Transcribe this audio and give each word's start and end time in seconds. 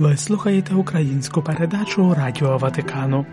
Ви 0.00 0.16
слухаєте 0.16 0.74
українську 0.74 1.42
передачу 1.42 2.14
Радіо 2.14 2.58
Ватикану. 2.58 3.26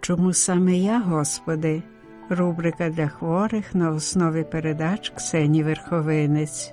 Чому 0.00 0.32
саме 0.32 0.76
я, 0.76 1.00
Господи? 1.00 1.82
Рубрика 2.28 2.88
для 2.88 3.08
хворих 3.08 3.74
на 3.74 3.90
основі 3.90 4.44
передач 4.44 5.12
Ксені 5.16 5.62
Верховинець. 5.62 6.72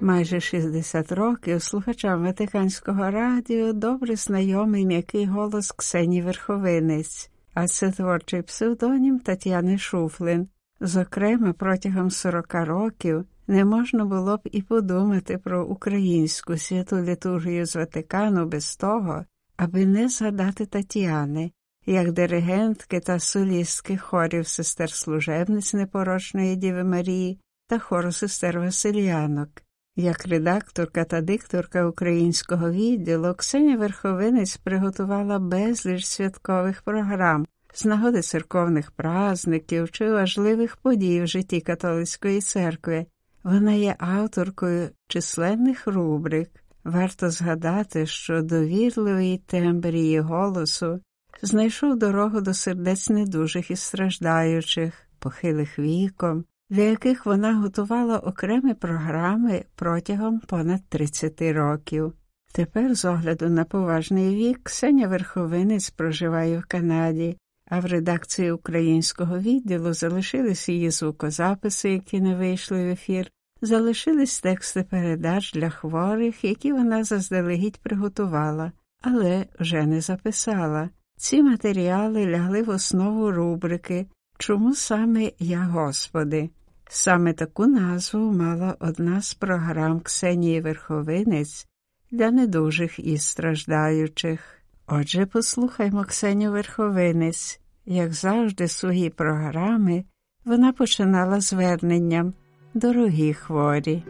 Майже 0.00 0.40
60 0.40 1.12
років 1.12 1.62
слухачам 1.62 2.24
Ватиканського 2.24 3.10
радіо 3.10 3.72
добре 3.72 4.16
знайомий 4.16 4.86
м'який 4.86 5.26
голос 5.26 5.72
Ксені 5.72 6.22
Верховинець, 6.22 7.30
а 7.54 7.66
це 7.66 7.90
творчий 7.90 8.42
псевдонім 8.42 9.18
Тетяни 9.18 9.78
Шуфлин. 9.78 10.48
Зокрема, 10.80 11.52
протягом 11.52 12.10
40 12.10 12.54
років 12.54 13.24
не 13.46 13.64
можна 13.64 14.04
було 14.04 14.36
б 14.36 14.40
і 14.44 14.62
подумати 14.62 15.38
про 15.38 15.64
українську 15.64 16.56
святу 16.56 17.00
літургію 17.00 17.66
з 17.66 17.76
Ватикану 17.76 18.46
без 18.46 18.76
того, 18.76 19.24
аби 19.56 19.86
не 19.86 20.08
згадати 20.08 20.66
Тетяни, 20.66 21.52
як 21.86 22.12
диригентки 22.12 23.00
та 23.00 23.18
солістки 23.18 23.96
хорів 23.96 24.48
сестер 24.48 24.90
служебниць 24.90 25.74
непорочної 25.74 26.56
Діви 26.56 26.84
Марії 26.84 27.40
та 27.68 27.78
хору 27.78 28.12
сестер 28.12 28.58
Василянок. 28.58 29.48
Як 29.96 30.26
редакторка 30.26 31.04
та 31.04 31.20
дикторка 31.20 31.86
українського 31.86 32.70
відділу 32.70 33.34
Ксенія 33.34 33.76
Верховинець 33.76 34.56
приготувала 34.56 35.38
безліч 35.38 36.04
святкових 36.06 36.82
програм 36.82 37.46
з 37.76 37.84
нагоди 37.84 38.22
церковних 38.22 38.90
празників 38.90 39.90
чи 39.90 40.10
важливих 40.10 40.76
подій 40.76 41.22
в 41.22 41.26
житті 41.26 41.60
католицької 41.60 42.40
церкви. 42.40 43.06
Вона 43.44 43.72
є 43.72 43.96
авторкою 43.98 44.88
численних 45.08 45.86
рубрик. 45.86 46.50
Варто 46.84 47.30
згадати, 47.30 48.06
що 48.06 48.42
довірливий 48.42 49.42
тембр 49.46 49.94
її 49.94 50.20
голосу 50.20 51.00
знайшов 51.42 51.98
дорогу 51.98 52.40
до 52.40 52.54
сердець 52.54 53.10
недужих 53.10 53.70
і 53.70 53.76
страждаючих, 53.76 54.94
похилих 55.18 55.78
віком, 55.78 56.44
для 56.70 56.82
яких 56.82 57.26
вона 57.26 57.54
готувала 57.54 58.18
окремі 58.18 58.74
програми 58.74 59.64
протягом 59.74 60.40
понад 60.40 60.80
30 60.88 61.42
років. 61.42 62.12
Тепер, 62.52 62.94
з 62.94 63.04
огляду 63.04 63.48
на 63.48 63.64
поважний 63.64 64.36
вік, 64.36 64.60
Ксеня 64.62 65.08
Верховинець 65.08 65.90
проживає 65.90 66.58
в 66.58 66.64
Канаді, 66.66 67.36
а 67.66 67.80
в 67.80 67.86
редакції 67.86 68.52
українського 68.52 69.38
відділу 69.38 69.92
залишились 69.92 70.68
її 70.68 70.90
звукозаписи, 70.90 71.90
які 71.90 72.20
не 72.20 72.34
вийшли 72.34 72.84
в 72.84 72.88
ефір, 72.88 73.30
залишились 73.62 74.40
тексти 74.40 74.82
передач 74.82 75.52
для 75.52 75.70
хворих, 75.70 76.44
які 76.44 76.72
вона 76.72 77.04
заздалегідь 77.04 77.78
приготувала, 77.78 78.72
але 79.02 79.46
вже 79.60 79.86
не 79.86 80.00
записала. 80.00 80.90
Ці 81.16 81.42
матеріали 81.42 82.26
лягли 82.26 82.62
в 82.62 82.68
основу 82.68 83.30
рубрики 83.32 84.06
Чому 84.38 84.74
саме 84.74 85.32
я, 85.38 85.64
Господи? 85.64 86.50
Саме 86.88 87.32
таку 87.32 87.66
назву 87.66 88.32
мала 88.32 88.76
одна 88.80 89.22
з 89.22 89.34
програм 89.34 90.00
Ксенії 90.00 90.60
Верховинець 90.60 91.66
для 92.10 92.30
недужих 92.30 92.98
і 92.98 93.18
страждаючих. 93.18 94.55
Отже, 94.88 95.26
послухаймо 95.26 96.04
Ксенію 96.04 96.52
Верховинець. 96.52 97.60
Як 97.86 98.14
завжди, 98.14 98.68
свої 98.68 99.10
програми 99.10 100.04
вона 100.44 100.72
починала 100.72 101.40
зверненням 101.40 102.34
Дорогі 102.74 103.34
хворі. 103.34 104.02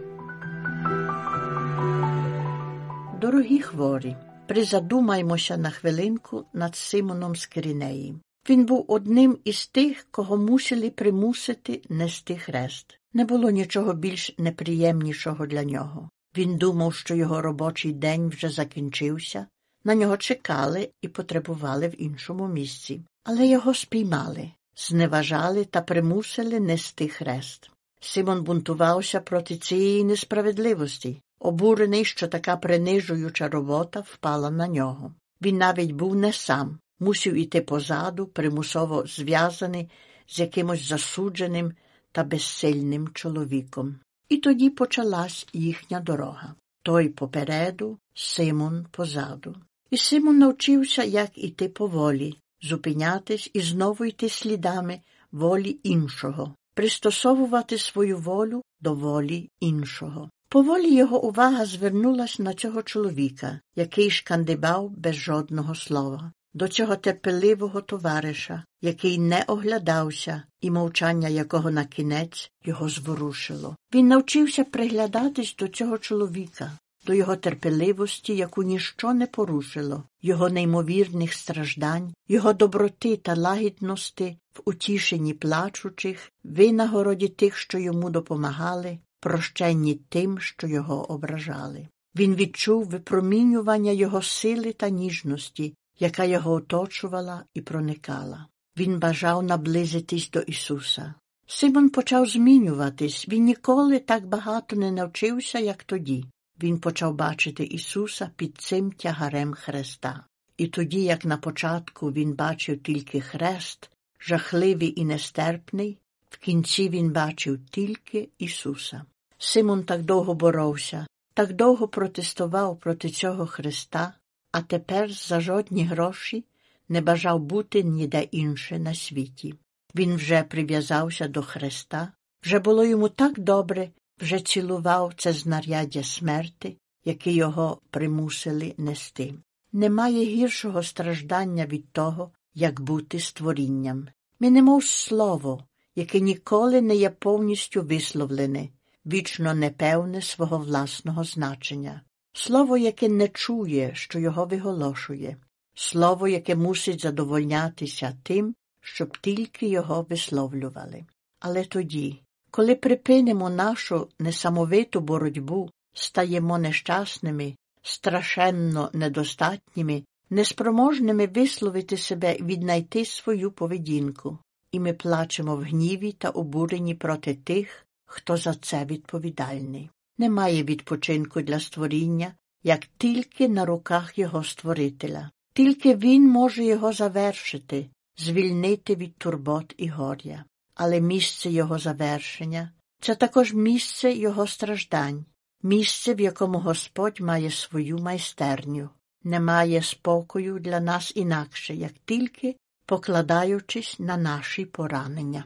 Дорогі 3.20 3.60
хворі, 3.60 4.16
призадумаймося 4.48 5.56
на 5.56 5.70
хвилинку 5.70 6.44
над 6.52 6.76
Симоном 6.76 7.36
Скрінеї. 7.36 8.14
Він 8.48 8.66
був 8.66 8.84
одним 8.88 9.38
із 9.44 9.66
тих, 9.66 10.06
кого 10.10 10.36
мусили 10.36 10.90
примусити 10.90 11.82
нести 11.88 12.36
хрест. 12.36 12.98
Не 13.14 13.24
було 13.24 13.50
нічого 13.50 13.92
більш 13.92 14.34
неприємнішого 14.38 15.46
для 15.46 15.64
нього. 15.64 16.10
Він 16.36 16.56
думав, 16.56 16.94
що 16.94 17.14
його 17.14 17.42
робочий 17.42 17.92
день 17.92 18.28
вже 18.28 18.48
закінчився, 18.48 19.46
на 19.86 19.94
нього 19.94 20.16
чекали 20.16 20.90
і 21.02 21.08
потребували 21.08 21.88
в 21.88 22.02
іншому 22.02 22.48
місці, 22.48 23.00
але 23.24 23.46
його 23.46 23.74
спіймали, 23.74 24.50
зневажали 24.76 25.64
та 25.64 25.80
примусили 25.80 26.60
нести 26.60 27.08
хрест. 27.08 27.70
Симон 28.00 28.42
бунтувався 28.42 29.20
проти 29.20 29.56
цієї 29.56 30.04
несправедливості, 30.04 31.20
обурений, 31.40 32.04
що 32.04 32.28
така 32.28 32.56
принижуюча 32.56 33.48
робота 33.48 34.00
впала 34.00 34.50
на 34.50 34.68
нього. 34.68 35.14
Він 35.42 35.56
навіть 35.56 35.92
був 35.92 36.16
не 36.16 36.32
сам, 36.32 36.78
мусив 37.00 37.34
іти 37.34 37.60
позаду, 37.60 38.26
примусово 38.26 39.06
зв'язаний 39.06 39.90
з 40.26 40.40
якимось 40.40 40.88
засудженим 40.88 41.72
та 42.12 42.24
безсильним 42.24 43.08
чоловіком. 43.08 44.00
І 44.28 44.36
тоді 44.36 44.70
почалась 44.70 45.46
їхня 45.52 46.00
дорога. 46.00 46.54
Той 46.82 47.08
попереду, 47.08 47.98
Симон 48.14 48.86
позаду. 48.90 49.56
І 49.90 49.96
Симон 49.96 50.38
навчився, 50.38 51.02
як 51.02 51.30
іти 51.34 51.68
поволі, 51.68 52.38
зупинятись 52.62 53.50
і 53.52 53.60
знову 53.60 54.04
йти 54.04 54.28
слідами 54.28 55.00
волі 55.32 55.78
іншого, 55.82 56.54
пристосовувати 56.74 57.78
свою 57.78 58.18
волю 58.18 58.62
до 58.80 58.94
волі 58.94 59.50
іншого. 59.60 60.30
Поволі 60.48 60.94
його 60.94 61.24
увага 61.24 61.66
звернулась 61.66 62.38
на 62.38 62.54
цього 62.54 62.82
чоловіка, 62.82 63.60
який 63.76 64.10
шкандибав 64.10 64.90
без 64.90 65.14
жодного 65.14 65.74
слова, 65.74 66.32
до 66.54 66.68
цього 66.68 66.96
терпеливого 66.96 67.80
товариша, 67.80 68.64
який 68.82 69.18
не 69.18 69.44
оглядався, 69.46 70.42
і 70.60 70.70
мовчання 70.70 71.28
якого 71.28 71.70
на 71.70 71.84
кінець 71.84 72.50
його 72.64 72.88
зворушило. 72.88 73.76
Він 73.94 74.08
навчився 74.08 74.64
приглядатись 74.64 75.56
до 75.58 75.68
цього 75.68 75.98
чоловіка, 75.98 76.72
до 77.06 77.14
його 77.14 77.36
терпеливості, 77.36 78.36
яку 78.36 78.62
ніщо 78.62 79.14
не 79.14 79.26
порушило, 79.26 80.02
його 80.22 80.48
неймовірних 80.48 81.32
страждань, 81.32 82.14
його 82.28 82.52
доброти 82.52 83.16
та 83.16 83.36
лагідності 83.36 84.38
в 84.54 84.60
утішенні 84.64 85.34
плачучих, 85.34 86.32
винагороді 86.44 87.28
тих, 87.28 87.56
що 87.56 87.78
йому 87.78 88.10
допомагали, 88.10 88.98
прощенні 89.20 89.94
тим, 89.94 90.38
що 90.38 90.66
його 90.66 91.12
ображали. 91.12 91.88
Він 92.16 92.34
відчув 92.34 92.84
випромінювання 92.84 93.92
його 93.92 94.22
сили 94.22 94.72
та 94.72 94.88
ніжності, 94.88 95.74
яка 95.98 96.24
його 96.24 96.52
оточувала 96.52 97.44
і 97.54 97.60
проникала. 97.60 98.46
Він 98.76 98.98
бажав 98.98 99.42
наблизитись 99.42 100.30
до 100.30 100.40
Ісуса. 100.40 101.14
Симон 101.46 101.90
почав 101.90 102.26
змінюватись, 102.26 103.28
він 103.28 103.44
ніколи 103.44 103.98
так 103.98 104.26
багато 104.26 104.76
не 104.76 104.90
навчився, 104.90 105.58
як 105.58 105.84
тоді. 105.84 106.24
Він 106.62 106.78
почав 106.78 107.14
бачити 107.14 107.64
Ісуса 107.64 108.30
під 108.36 108.56
цим 108.58 108.92
тягарем 108.92 109.54
хреста. 109.54 110.24
І 110.56 110.66
тоді, 110.66 111.02
як 111.02 111.24
на 111.24 111.36
початку 111.36 112.12
він 112.12 112.34
бачив 112.34 112.82
тільки 112.82 113.20
хрест, 113.20 113.90
жахливий 114.20 115.00
і 115.00 115.04
нестерпний, 115.04 115.98
в 116.30 116.38
кінці 116.38 116.88
він 116.88 117.12
бачив 117.12 117.58
тільки 117.70 118.28
Ісуса. 118.38 119.04
Симон 119.38 119.84
так 119.84 120.02
довго 120.02 120.34
боровся, 120.34 121.06
так 121.34 121.52
довго 121.52 121.88
протестував 121.88 122.78
проти 122.80 123.08
цього 123.08 123.46
Христа, 123.46 124.12
а 124.52 124.62
тепер 124.62 125.12
за 125.12 125.40
жодні 125.40 125.84
гроші 125.84 126.44
не 126.88 127.00
бажав 127.00 127.40
бути 127.40 127.82
ніде 127.82 128.22
інше 128.22 128.78
на 128.78 128.94
світі. 128.94 129.54
Він 129.94 130.16
вже 130.16 130.42
прив'язався 130.42 131.28
до 131.28 131.42
Христа, 131.42 132.12
вже 132.42 132.58
було 132.58 132.84
йому 132.84 133.08
так 133.08 133.38
добре, 133.38 133.90
вже 134.20 134.40
цілував 134.40 135.12
це 135.16 135.32
знаряддя 135.32 136.02
смерти, 136.02 136.76
яке 137.04 137.32
його 137.32 137.80
примусили 137.90 138.74
нести. 138.78 139.34
Немає 139.72 140.24
гіршого 140.24 140.82
страждання 140.82 141.66
від 141.66 141.92
того, 141.92 142.30
як 142.54 142.80
бути 142.80 143.20
створінням. 143.20 144.08
Ми 144.40 144.50
немов 144.50 144.84
слово, 144.84 145.64
яке 145.96 146.20
ніколи 146.20 146.80
не 146.80 146.96
є 146.96 147.10
повністю 147.10 147.82
висловлене, 147.82 148.68
вічно 149.06 149.54
непевне 149.54 150.22
свого 150.22 150.58
власного 150.58 151.24
значення, 151.24 152.00
слово, 152.32 152.76
яке 152.76 153.08
не 153.08 153.28
чує, 153.28 153.90
що 153.94 154.18
його 154.18 154.44
виголошує, 154.44 155.36
слово, 155.74 156.28
яке 156.28 156.54
мусить 156.54 157.00
задовольнятися 157.00 158.16
тим, 158.22 158.54
щоб 158.80 159.18
тільки 159.18 159.68
його 159.68 160.06
висловлювали. 160.10 161.04
Але 161.40 161.64
тоді, 161.64 162.22
коли 162.56 162.74
припинимо 162.74 163.50
нашу 163.50 164.08
несамовиту 164.18 165.00
боротьбу, 165.00 165.70
стаємо 165.92 166.58
нещасними, 166.58 167.56
страшенно 167.82 168.90
недостатніми, 168.92 170.02
неспроможними 170.30 171.26
висловити 171.26 171.96
себе, 171.96 172.36
віднайти 172.40 173.04
свою 173.04 173.50
поведінку. 173.50 174.38
і 174.72 174.80
ми 174.80 174.92
плачемо 174.92 175.56
в 175.56 175.62
гніві 175.62 176.12
та 176.12 176.30
обуренні 176.30 176.94
проти 176.94 177.34
тих, 177.34 177.86
хто 178.06 178.36
за 178.36 178.54
це 178.54 178.84
відповідальний. 178.84 179.90
Немає 180.18 180.62
відпочинку 180.62 181.42
для 181.42 181.60
створіння, 181.60 182.34
як 182.62 182.80
тільки 182.98 183.48
на 183.48 183.64
руках 183.64 184.18
його 184.18 184.44
створителя. 184.44 185.30
Тільки 185.54 185.94
він 185.94 186.28
може 186.30 186.64
його 186.64 186.92
завершити, 186.92 187.86
звільнити 188.16 188.94
від 188.94 189.16
турбот 189.16 189.74
і 189.76 189.88
горя. 189.88 190.44
Але 190.76 191.00
місце 191.00 191.50
його 191.50 191.78
завершення 191.78 192.70
це 193.00 193.14
також 193.14 193.54
місце 193.54 194.12
його 194.12 194.46
страждань, 194.46 195.24
місце, 195.62 196.14
в 196.14 196.20
якому 196.20 196.58
Господь 196.58 197.20
має 197.20 197.50
свою 197.50 197.98
майстерню. 197.98 198.90
Немає 199.24 199.82
спокою 199.82 200.58
для 200.58 200.80
нас 200.80 201.12
інакше, 201.14 201.74
як 201.74 201.92
тільки 202.04 202.56
покладаючись 202.86 203.96
на 203.98 204.16
наші 204.16 204.64
поранення. 204.64 205.44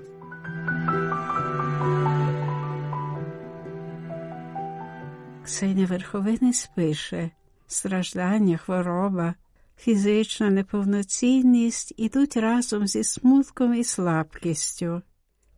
Ксенія 5.45 5.87
Верховинець 5.87 6.71
пише 6.77 7.31
страждання, 7.67 8.57
хвороба, 8.57 9.35
фізична 9.77 10.51
неповноцінність 10.51 11.95
ідуть 11.97 12.37
разом 12.37 12.87
зі 12.87 13.05
смутком 13.05 13.75
і 13.75 13.85
слабкістю. 13.85 15.03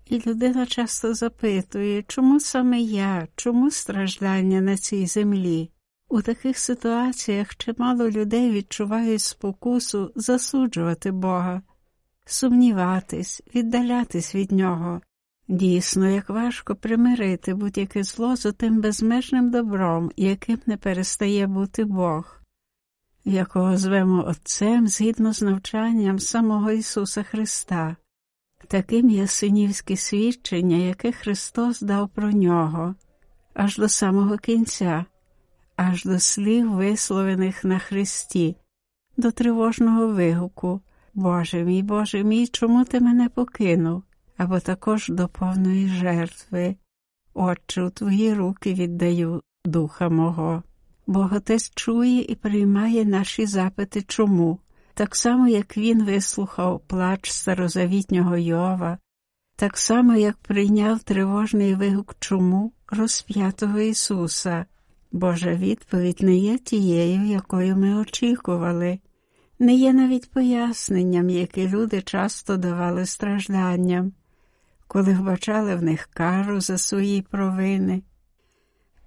І 0.07 0.23
людина 0.27 0.67
часто 0.67 1.15
запитує, 1.15 2.05
чому 2.09 2.41
саме 2.41 2.81
я, 2.81 3.29
чому 3.37 3.71
страждання 3.71 4.61
на 4.61 4.77
цій 4.77 5.07
землі? 5.07 5.71
У 6.09 6.23
таких 6.23 6.59
ситуаціях 6.59 7.57
чимало 7.57 8.11
людей 8.11 8.51
відчувають 8.51 9.23
спокусу 9.23 10.13
засуджувати 10.17 11.11
Бога, 11.11 11.63
сумніватись, 12.27 13.43
віддалятись 13.55 14.35
від 14.35 14.53
нього. 14.53 15.01
Дійсно, 15.49 16.09
як 16.09 16.29
важко 16.29 16.77
примирити 16.77 17.55
будь-яке 17.55 18.03
зло 18.03 18.37
з 18.37 18.53
тим 18.53 18.81
безмежним 18.81 19.51
добром, 19.51 20.11
яким 20.17 20.59
не 20.67 20.77
перестає 20.77 21.47
бути 21.47 21.85
Бог, 21.85 22.41
якого 23.25 23.77
звемо 23.77 24.27
Отцем 24.27 24.89
згідно 24.89 25.35
з 25.35 25.43
навчанням 25.43 26.19
самого 26.19 26.73
Ісуса 26.73 27.23
Христа. 27.23 27.97
Таким 28.73 29.11
є 29.11 29.27
синівське 29.27 29.97
свідчення, 29.97 30.77
яке 30.77 31.13
Христос 31.13 31.81
дав 31.81 32.09
про 32.09 32.31
нього, 32.33 32.95
аж 33.55 33.79
до 33.79 33.89
самого 33.89 34.39
кінця, 34.39 35.05
аж 35.77 36.05
до 36.05 36.21
слів, 36.21 36.73
висловлених 36.73 37.65
на 37.65 37.79
Христі, 37.79 38.57
до 39.17 39.31
тривожного 39.31 40.09
вигуку 40.09 40.81
Боже 41.15 41.65
мій, 41.65 41.83
Боже 41.83 42.25
мій, 42.25 42.47
чому 42.47 42.85
ти 42.85 43.01
мене 43.01 43.29
покинув? 43.29 44.03
Або 44.37 44.61
також 44.61 45.09
до 45.09 45.29
повної 45.29 45.89
жертви. 45.89 46.77
Отче, 47.35 47.83
у 47.83 47.91
твої 47.91 48.35
руки 48.35 48.75
віддаю 48.75 49.43
духа 49.65 50.09
мого. 50.09 50.63
Бог 51.07 51.35
Отець 51.35 51.73
чує 51.75 52.23
і 52.23 52.35
приймає 52.35 53.05
наші 53.05 53.47
запити 53.47 54.03
чому, 54.03 54.59
так 54.95 55.17
само, 55.17 55.49
як 55.49 55.77
Він 55.77 56.05
вислухав 56.05 56.81
плач 56.87 57.31
старозавітнього 57.31 58.37
Йова, 58.37 58.99
так 59.57 59.79
само, 59.79 60.15
як 60.15 60.37
прийняв 60.37 61.03
тривожний 61.03 61.75
вигук 61.75 62.17
чому 62.19 62.73
розп'ятого 62.89 63.81
Ісуса. 63.81 64.67
Божа 65.13 65.55
відповідь 65.55 66.23
не 66.23 66.37
є 66.37 66.59
тією, 66.59 67.27
якою 67.27 67.77
ми 67.77 67.95
очікували, 67.95 68.99
не 69.59 69.75
є 69.75 69.93
навіть 69.93 70.31
поясненням, 70.31 71.31
які 71.31 71.69
люди 71.69 72.03
часто 72.03 72.57
давали 72.57 73.07
стражданням, 73.07 74.13
коли 74.87 75.15
вбачали 75.15 75.77
в 75.77 75.83
них 75.83 76.09
кару 76.13 76.61
за 76.61 76.79
свої 76.79 77.23
провини, 77.23 78.03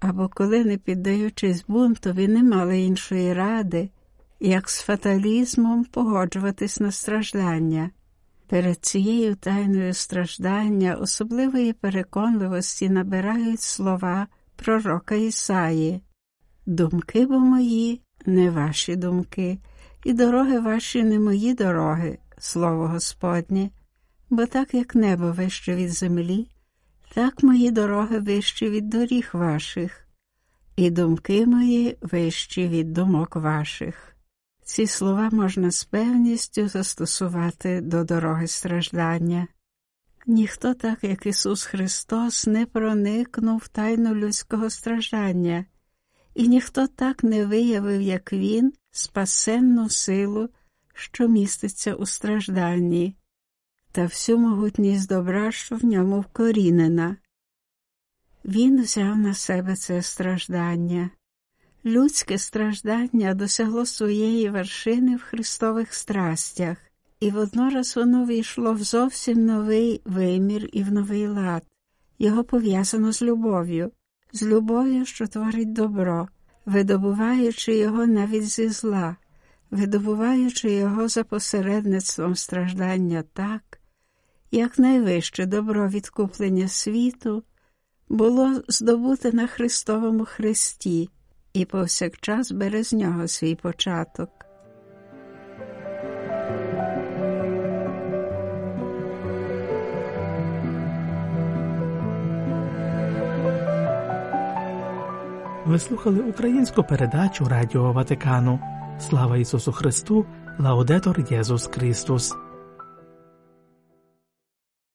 або 0.00 0.28
коли, 0.28 0.64
не 0.64 0.76
піддаючись 0.76 1.64
бунтові, 1.68 2.28
не 2.28 2.42
мали 2.42 2.80
іншої 2.80 3.32
ради, 3.32 3.90
як 4.40 4.70
з 4.70 4.80
фаталізмом 4.80 5.84
погоджуватись 5.84 6.80
на 6.80 6.90
страждання. 6.90 7.90
Перед 8.48 8.84
цією 8.84 9.36
тайною 9.36 9.94
страждання 9.94 10.94
особливої 10.94 11.72
переконливості 11.72 12.88
набирають 12.88 13.60
слова 13.60 14.26
пророка 14.56 15.14
Ісаї. 15.14 16.02
Думки 16.66 17.26
бо 17.26 17.38
мої, 17.38 18.02
не 18.26 18.50
ваші 18.50 18.96
думки, 18.96 19.58
і 20.04 20.12
дороги 20.12 20.60
ваші 20.60 21.02
не 21.02 21.18
мої 21.18 21.54
дороги, 21.54 22.18
слово 22.38 22.88
Господнє, 22.88 23.70
бо 24.30 24.46
так 24.46 24.74
як 24.74 24.94
небо 24.94 25.32
вище 25.32 25.74
від 25.74 25.90
землі, 25.90 26.48
так 27.14 27.42
мої 27.42 27.70
дороги 27.70 28.18
вищі 28.18 28.70
від 28.70 28.88
доріг 28.88 29.30
ваших, 29.32 30.06
і 30.76 30.90
думки 30.90 31.46
мої 31.46 31.98
вищі 32.00 32.68
від 32.68 32.92
думок 32.92 33.36
ваших. 33.36 34.15
Ці 34.66 34.86
слова 34.86 35.30
можна 35.32 35.70
з 35.70 35.84
певністю 35.84 36.68
застосувати 36.68 37.80
до 37.80 38.04
дороги 38.04 38.46
страждання. 38.46 39.48
Ніхто, 40.26 40.74
так 40.74 41.04
як 41.04 41.26
Ісус 41.26 41.64
Христос, 41.64 42.46
не 42.46 42.66
проникнув 42.66 43.58
в 43.58 43.68
тайну 43.68 44.14
людського 44.14 44.70
страждання, 44.70 45.64
і 46.34 46.48
ніхто 46.48 46.86
так 46.86 47.24
не 47.24 47.46
виявив, 47.46 48.00
як 48.00 48.32
Він, 48.32 48.72
спасенну 48.90 49.88
силу, 49.90 50.48
що 50.94 51.28
міститься 51.28 51.94
у 51.94 52.06
стражданні, 52.06 53.16
та 53.92 54.04
всю 54.04 54.38
могутність 54.38 55.08
добра, 55.08 55.52
що 55.52 55.76
в 55.76 55.84
ньому 55.84 56.20
вкорінена. 56.20 57.16
Він 58.44 58.82
взяв 58.82 59.18
на 59.18 59.34
себе 59.34 59.76
це 59.76 60.02
страждання. 60.02 61.10
Людське 61.86 62.38
страждання 62.38 63.34
досягло 63.34 63.86
своєї 63.86 64.50
вершини 64.50 65.16
в 65.16 65.22
Христових 65.22 65.94
страстях, 65.94 66.76
і 67.20 67.30
воднораз 67.30 67.96
воно 67.96 68.26
війшло 68.26 68.72
в 68.72 68.82
зовсім 68.82 69.46
новий 69.46 70.00
вимір 70.04 70.68
і 70.72 70.82
в 70.82 70.92
новий 70.92 71.26
лад. 71.28 71.62
Його 72.18 72.44
пов'язано 72.44 73.12
з 73.12 73.22
любов'ю, 73.22 73.90
з 74.32 74.42
любов'ю, 74.42 75.04
що 75.04 75.26
творить 75.26 75.72
добро, 75.72 76.28
видобуваючи 76.66 77.76
його 77.76 78.06
навіть 78.06 78.48
зі 78.48 78.68
зла, 78.68 79.16
видобуваючи 79.70 80.70
його 80.70 81.08
за 81.08 81.24
посередництвом 81.24 82.36
страждання 82.36 83.24
так, 83.32 83.80
як 84.50 84.78
найвище 84.78 85.46
добро 85.46 85.88
відкуплення 85.88 86.68
світу 86.68 87.42
було 88.08 88.62
здобуте 88.68 89.32
на 89.32 89.46
Христовому 89.46 90.24
Христі 90.24 91.10
і 91.56 91.64
повсякчас 91.64 92.52
бере 92.52 92.84
з 92.84 92.92
нього 92.92 93.28
свій 93.28 93.54
початок. 93.54 94.30
Ви 105.66 105.78
слухали 105.78 106.20
українську 106.20 106.82
передачу 106.82 107.48
Радіо 107.48 107.92
Ватикану. 107.92 108.60
Слава 109.00 109.36
Ісусу 109.36 109.72
Христу, 109.72 110.26
Лаудетор 110.58 111.20
Єсус 111.30 111.66
Христос. 111.66 112.34